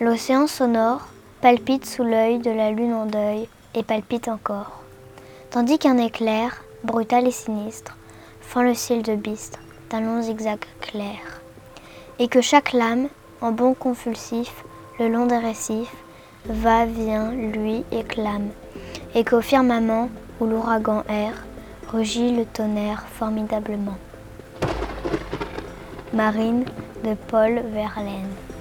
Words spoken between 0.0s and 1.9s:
L'océan sonore palpite